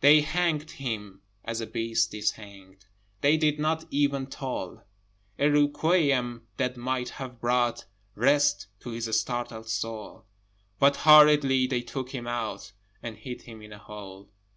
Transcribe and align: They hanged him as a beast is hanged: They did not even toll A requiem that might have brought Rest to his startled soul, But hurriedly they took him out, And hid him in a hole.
They 0.00 0.22
hanged 0.22 0.68
him 0.72 1.22
as 1.44 1.60
a 1.60 1.66
beast 1.68 2.12
is 2.12 2.32
hanged: 2.32 2.86
They 3.20 3.36
did 3.36 3.60
not 3.60 3.84
even 3.88 4.26
toll 4.26 4.82
A 5.38 5.48
requiem 5.48 6.48
that 6.56 6.76
might 6.76 7.08
have 7.10 7.38
brought 7.40 7.84
Rest 8.16 8.66
to 8.80 8.90
his 8.90 9.06
startled 9.20 9.68
soul, 9.68 10.24
But 10.80 10.96
hurriedly 10.96 11.68
they 11.68 11.82
took 11.82 12.10
him 12.10 12.26
out, 12.26 12.72
And 13.00 13.16
hid 13.16 13.42
him 13.42 13.62
in 13.62 13.72
a 13.72 13.78
hole. 13.78 14.28